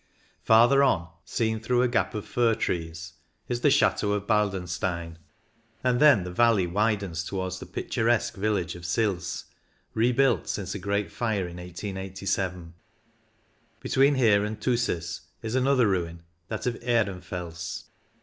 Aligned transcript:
Farther 0.41 0.81
on, 0.81 1.09
seen 1.25 1.59
through 1.59 1.83
a 1.83 1.87
gap 1.87 2.15
of 2.15 2.25
fir 2.25 2.55
trees, 2.55 3.13
is 3.47 3.61
the 3.61 3.69
Chateau 3.69 4.13
of 4.13 4.25
Baldenstein, 4.25 5.17
and 5.83 5.99
then 5.99 6.23
the 6.23 6.31
valley 6.33 6.65
widens 6.65 7.23
towards 7.23 7.59
the 7.59 7.67
picturesque 7.67 8.33
village 8.35 8.73
of 8.73 8.83
Sils, 8.83 9.45
rebuilt 9.93 10.47
since 10.47 10.73
a 10.73 10.79
great 10.79 11.11
fire 11.11 11.47
in 11.47 11.57
1887. 11.57 12.73
Between 13.79 14.15
here 14.15 14.43
and 14.43 14.59
Thusis 14.59 15.21
is 15.43 15.53
another 15.53 15.85
ruin, 15.87 16.23
that 16.47 16.65
of 16.65 16.79
Ehrenfels. 16.81 17.83